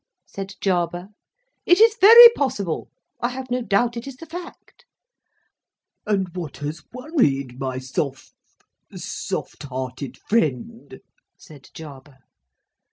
[0.25, 1.09] said Jarber.
[1.67, 2.89] "It is very possible.
[3.19, 4.83] I have no doubt it is the fact."
[6.07, 8.33] "And what has worried my Soph,
[8.95, 11.01] soft hearted friend,"
[11.37, 12.17] said Jarber.